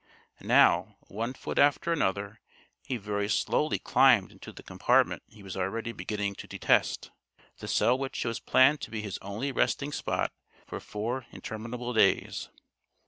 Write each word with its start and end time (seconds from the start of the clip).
Now, 0.39 0.95
one 1.09 1.35
foot 1.35 1.59
after 1.59 1.93
another, 1.93 2.39
he 2.87 2.97
very 2.97 3.29
slowly 3.29 3.77
climbed 3.77 4.31
into 4.31 4.51
the 4.51 4.63
compartment 4.63 5.21
he 5.27 5.43
was 5.43 5.55
already 5.55 5.91
beginning 5.91 6.33
to 6.37 6.47
detest 6.47 7.11
the 7.59 7.67
cell 7.67 7.99
which 7.99 8.25
was 8.25 8.39
planned 8.39 8.81
to 8.81 8.89
be 8.89 9.03
his 9.03 9.19
only 9.21 9.51
resting 9.51 9.91
spot 9.91 10.31
for 10.65 10.79
four 10.79 11.27
interminable 11.31 11.93
days. 11.93 12.49